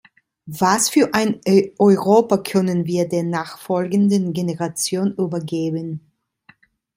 [0.47, 1.41] Was für ein
[1.77, 6.01] Europa können wir der nachfolgenden Generation übergeben?